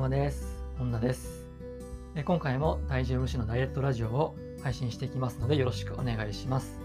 [0.00, 0.64] 様です。
[0.80, 1.44] 女です。
[2.14, 6.80] え今回も体重無視のダイエットラジオを配信していきますのでよろしくお願いします。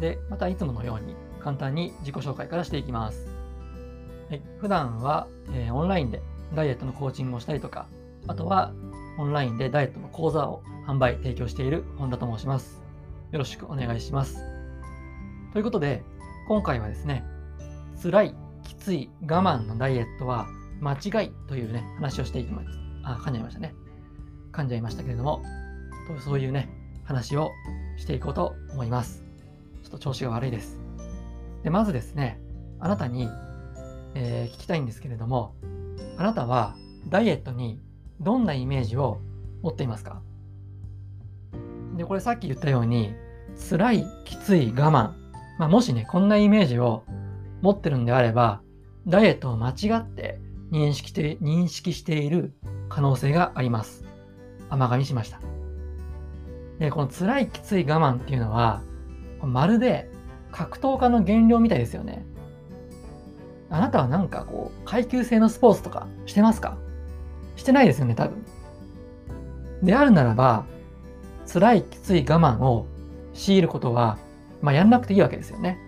[0.00, 3.26] で、またいつものように簡単に自己紹介からしていきます。
[4.30, 6.22] はい、普段は、えーオンラインで
[6.54, 7.88] ダイエットのコーチングをしたりとか、
[8.28, 8.72] あとは
[9.18, 12.80] オンラインでダイエットの講座を販売、提供している本田と申します。
[13.32, 14.38] よろしくお願いします。
[15.52, 16.04] ということで、
[16.46, 17.24] 今回はですね、
[18.00, 20.46] 辛い、きつい、我慢のダイエットは
[20.84, 22.68] 間違いというね、話をしていきます。
[23.02, 23.74] あ、噛んじゃいましたね。
[24.52, 25.42] 噛んじゃいましたけれども、
[26.22, 26.68] そういうね、
[27.04, 27.50] 話を
[27.96, 29.24] していこうと思います。
[29.82, 30.78] ちょっと調子が悪いです。
[31.62, 32.38] で、まずですね、
[32.78, 33.28] あなたに、
[34.14, 35.54] えー聞きたいんですけれども、
[36.18, 36.76] あなたは
[37.08, 37.80] ダイエットに
[38.20, 39.20] どんなイメージを
[39.62, 40.22] 持っていますか？
[41.96, 43.14] で、これさっき言ったように、
[43.70, 45.14] 辛い、きつい、我慢。
[45.58, 47.04] まあ、もしね、こんなイメージを
[47.62, 48.60] 持ってるんであれば、
[49.06, 52.52] ダイエットを間違って認識して認識している
[52.88, 54.04] 可能性があります。
[54.70, 55.40] 甘噛みしました。
[56.78, 58.82] で、この辛い、きつい我慢っていうのは、
[59.42, 60.10] まるで
[60.50, 62.26] 格闘家の減量みたいですよね。
[63.70, 66.76] あなたはなんかこう、階級制のスポーツとかしてますか？
[67.56, 68.44] してないですよね、多分。
[69.82, 70.64] であるならば、
[71.52, 72.86] 辛い、きつい我慢を
[73.34, 74.18] 強いることは、
[74.62, 75.78] まあ、やんなくていいわけですよね。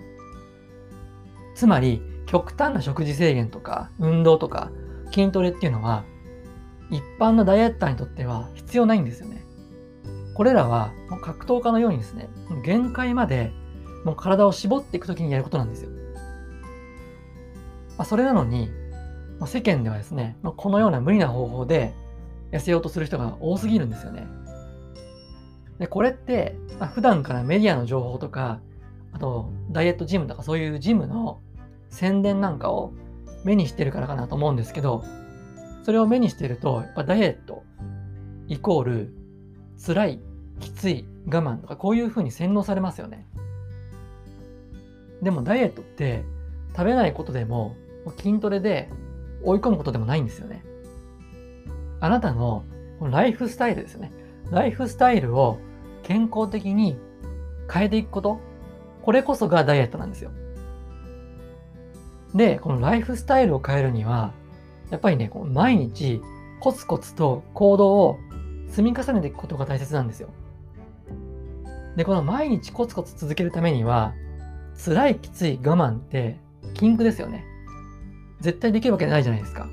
[1.55, 4.71] つまり、極端な食事制限とか、運動とか、
[5.13, 6.05] 筋トレっていうのは、
[6.91, 9.45] 一般のダイエッターにとっては必要ないんですよね。
[10.35, 12.29] これらは、もう格闘家のようにですね、
[12.65, 13.53] 限界まで、
[14.05, 15.91] もう体を絞っていくときにやることなんですよ。
[17.97, 18.69] まあ、それなのに、
[19.39, 21.95] まあ世間ではですね、まあこのような無理な方法で
[22.53, 24.27] 痩せようとする人が多すぎるんですよね。
[25.79, 28.61] で、これって、まあ、普段からメディアの情報とか、
[29.13, 31.41] あと、ダイエットジムとかそういうジムの
[31.89, 32.93] 宣伝なんかを
[33.45, 35.05] 目にしてるからかなと思うんですけど、
[35.85, 37.63] それを目にしてると、やっぱダイエット
[38.49, 39.15] イコール
[39.85, 40.21] 辛い、
[40.61, 43.27] きつい、我慢とかこういう風に洗脳されますよね。
[45.23, 46.25] でもダイエットって
[46.77, 47.75] 食べないことでも
[48.19, 48.91] 筋トレで
[49.43, 50.65] 追い込むことでもないんですよね。
[52.01, 52.65] あなたの
[53.01, 54.13] ライフスタイルですよね。
[54.51, 55.59] ライフスタイルを
[56.03, 56.99] 健康的に
[57.73, 58.39] 変えていくこと、
[59.03, 60.31] これこそがダイエットなんですよ。
[62.37, 64.33] で、このライフスタイルを変えるには、
[64.91, 66.21] やっぱりね、こう毎日
[66.61, 68.19] コツコツと行動を
[68.69, 70.29] 積み重ねていくことが大切なんですよ。
[71.97, 74.15] で、この毎日コツコツ続けるためには、
[74.85, 76.39] 辛い、きつい、我慢って
[76.75, 77.45] 禁句ですよね。
[78.41, 79.67] 絶対できるわけないじゃないですか。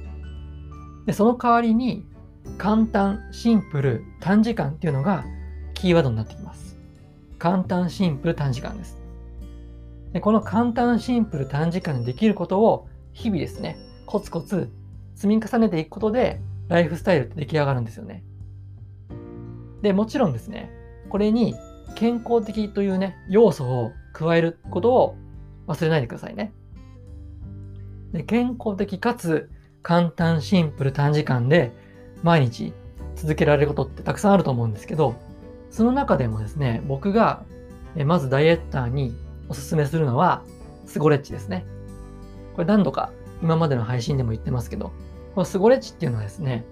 [1.06, 2.06] で、その代わりに、
[2.58, 5.26] 簡単、シンプル、短時間っていうのが
[5.74, 6.78] キーワードになってきます。
[7.40, 9.03] 簡単、シンプル、短時間です。
[10.14, 14.72] で、この簡単、シンプル、短時間でできることを日々ですね、コツコツ
[15.16, 18.24] 積み重ねていくことで、ライフスタイルって出来上がるんですよね。
[19.82, 20.72] で、もちろんですね、
[21.10, 21.56] これに
[21.96, 25.16] 健康的というね、要素を加えることを
[25.68, 26.54] 忘れないでくださいね。
[28.12, 29.50] で健康的かつ
[29.82, 31.72] 簡単、シンプル、短時間で
[32.22, 32.72] 毎日
[33.16, 35.16] 続けられることってたくさんあると思うんですけど、
[35.72, 37.44] その中でもですね、僕が
[38.06, 39.16] まずダイエッターに
[39.54, 40.42] おすすめするのは
[40.88, 41.64] スゴレッチですね。
[42.56, 43.12] これ何度か
[43.44, 44.92] 今までの配信でも言ってますけど、
[45.36, 46.66] このスゴレッチっていうのはですね、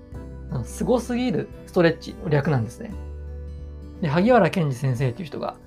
[0.63, 2.91] すごすぎるストレッチの略なんですね。
[4.01, 5.57] で、萩原健二先生っていう人が、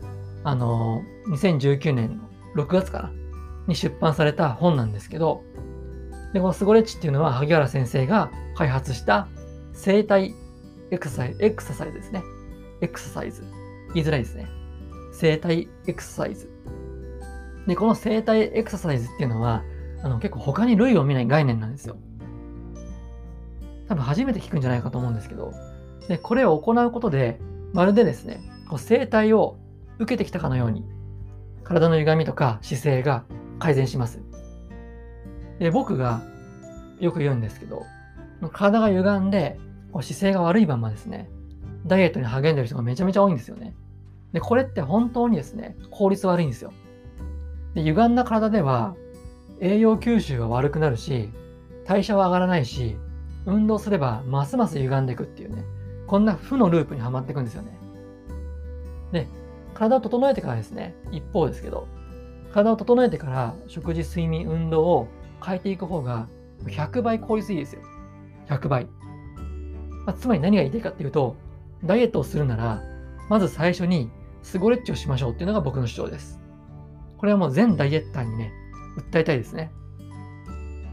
[0.42, 2.20] あの2019年
[2.56, 3.12] の6月かな
[3.68, 5.44] に出版された本なんですけど、
[6.32, 9.28] で、このスゴレッチっていうのは萩原先生が開発した
[9.72, 10.34] 生体
[10.90, 12.24] エクササイズ、エクササイズですね。
[12.80, 13.44] エクササイズ。
[13.94, 14.48] 言いづらいですね。
[15.12, 16.50] 生体エクササイズ。
[17.66, 19.62] で、この生体エクササイズっていうのは、
[20.02, 21.96] あの結構他に類を見ない概念なんですよ。
[23.88, 25.52] 多分初めて聞くんじゃないかと思うんですけど、
[26.08, 27.40] で、これを行うことで、
[27.72, 29.56] まるでですね、こう生体を
[29.98, 30.84] 受けてきたかのように、
[31.62, 33.24] 体の歪みとか姿勢が
[33.58, 34.20] 改善します。
[35.58, 36.22] で、僕が
[37.00, 37.82] よく言うんですけど、
[38.52, 39.58] 体が歪んで、
[39.92, 41.30] こう姿勢が悪いままですね、
[41.86, 43.74] ダイエットに励んでる人がめちゃめちゃ多いんですよね。
[44.32, 46.72] で、これって本当にですね、効率悪いんですよ。
[47.74, 48.96] で、歪んだ体では、
[49.60, 51.30] 栄養吸収が悪くなるし、
[51.84, 52.96] 代謝は上がらないし、
[53.46, 55.64] 運動すればますます歪んでいくっていうね、
[56.06, 57.76] こんな負のループにはまっていくんですよね。
[59.12, 59.28] で、
[59.74, 61.86] 体を整えてからですね、一方ですけど、
[62.52, 65.08] 体を整えてから食事、睡眠、運動を
[65.44, 66.28] 変えていく方が
[66.64, 67.82] 100倍効率いいですよ。
[68.48, 68.86] 100倍。
[70.06, 71.36] まあ、つまり何が言いたいかっていうと、
[71.84, 72.82] ダイエットをするなら、
[73.28, 74.10] まず最初に
[74.42, 76.43] スゴレッチをしましょうっていうのが僕の主張です。
[77.24, 78.52] これはもう全ダイエッターにね、
[78.98, 79.72] 訴えたいですね。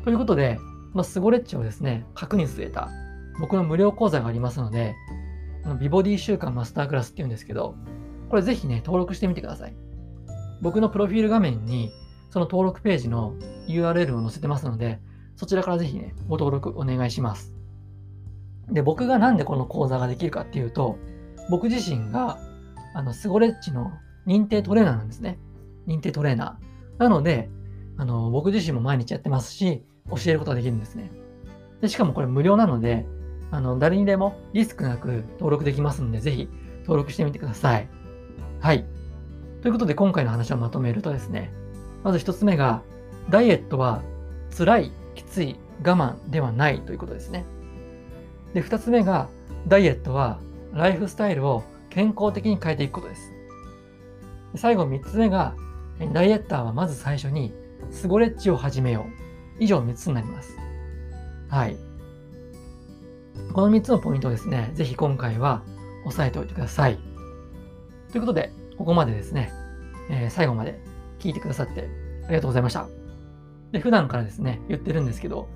[0.06, 0.56] ということで、
[0.94, 2.88] このスゴレッチをですね、核に据えた
[3.42, 4.96] 僕の無料講座がありますので、
[5.64, 7.76] この美ボディ週間マスタークラスっていうんですけど、
[8.30, 9.76] これぜひね、登録してみてください。
[10.62, 11.92] 僕のプロフィール画面に、
[12.30, 13.34] その登録ページの
[13.68, 15.02] URL を載せてますので、
[15.36, 17.54] そちらからぜひね、ご登録お願いします。
[18.70, 20.98] で、僕がなんでこの講座ができるかっていうと、
[21.50, 22.40] 僕自身が、
[22.94, 23.92] あの、スゴレッチの
[24.26, 25.38] 認定トレーナーなんですね。
[25.88, 27.04] 認定トレーナー。
[27.04, 27.50] なので、
[27.98, 31.12] あの、僕自身も毎日やってますし、教えることができるんですね。
[31.82, 33.06] で、しかもこれ無料なので、
[33.52, 36.50] あの、誰にでもリスクなく登録できますので、ぜひ
[36.82, 37.90] 登録してみてください。
[38.60, 38.86] はい。
[39.62, 41.52] ということで、今回の話をまとめるとですね、
[42.04, 42.82] まず一つ目が、
[43.30, 44.02] ダイエットは
[44.58, 47.46] 辛い、きつい、我慢ではないということですね。
[48.54, 49.30] で、二つ目が、
[49.68, 50.40] ダイエットは
[50.74, 53.32] ライフスタイルを健康的に変えていくことです。
[54.56, 55.56] 最後三つ目が、
[56.10, 57.54] ダイエッターはまず最初に
[57.90, 59.22] スゴレッチを始めよう。
[59.60, 60.58] 以上3つになります。
[61.50, 61.78] はい。
[63.54, 65.62] この3つのポイントをですね、ぜひ今回は
[66.06, 66.98] 押さえておいてください。
[68.12, 69.52] ということで、ここまでですね、
[70.10, 70.80] えー、最後まで
[71.20, 71.90] 聞いてくださって
[72.26, 72.88] ありがとうございました。
[73.72, 75.48] で、普段からですね、言ってるんですけど、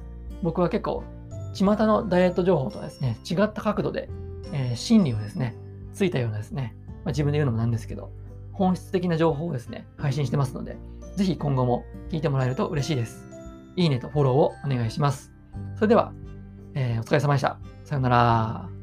[0.43, 1.03] 僕は結構、
[1.53, 4.09] 巷のダイエット情報とはですね、違った角度で、
[4.51, 5.55] えー、真理をですね、
[5.93, 8.11] ついたようなですね、まあ、自分で言うのもなんですけど、
[8.55, 10.77] 本質的な情報をですね、配信してますので、
[11.15, 13.25] ぜひ今後も聞いてもらえると嬉しいです。
[13.75, 15.31] いいねとフォローをお願いします。
[15.75, 16.13] それでは、
[16.73, 17.59] えー、お疲れ様でした。
[17.83, 18.74] さようなら。